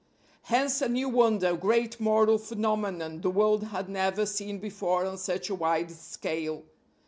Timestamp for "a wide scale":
5.47-6.63